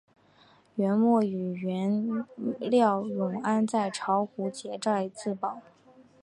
[0.77, 2.25] 元末与兄
[2.59, 5.61] 廖永安在巢湖结寨自保。